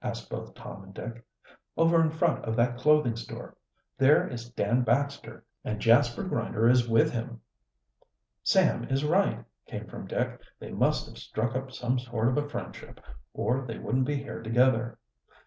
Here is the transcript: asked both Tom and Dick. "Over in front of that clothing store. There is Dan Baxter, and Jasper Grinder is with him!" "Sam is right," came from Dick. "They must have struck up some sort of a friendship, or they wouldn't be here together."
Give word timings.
asked 0.00 0.30
both 0.30 0.54
Tom 0.54 0.82
and 0.84 0.94
Dick. 0.94 1.22
"Over 1.76 2.00
in 2.00 2.08
front 2.08 2.46
of 2.46 2.56
that 2.56 2.78
clothing 2.78 3.14
store. 3.14 3.58
There 3.98 4.26
is 4.26 4.48
Dan 4.48 4.84
Baxter, 4.84 5.44
and 5.66 5.80
Jasper 5.82 6.24
Grinder 6.24 6.66
is 6.66 6.88
with 6.88 7.12
him!" 7.12 7.42
"Sam 8.42 8.84
is 8.84 9.04
right," 9.04 9.44
came 9.66 9.86
from 9.86 10.06
Dick. 10.06 10.40
"They 10.58 10.70
must 10.72 11.04
have 11.10 11.18
struck 11.18 11.54
up 11.54 11.72
some 11.72 11.98
sort 11.98 12.28
of 12.28 12.38
a 12.38 12.48
friendship, 12.48 13.02
or 13.34 13.66
they 13.66 13.76
wouldn't 13.78 14.06
be 14.06 14.16
here 14.16 14.42
together." 14.42 14.98